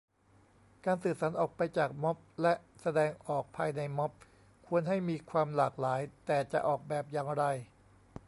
[0.85, 4.11] การสื่อสารออกไปจากม็อบ และแสดงออกภายในม็อบ
[4.67, 7.43] ควรให้มีความหลากหลาย แต่จะออกแบบอย่างไร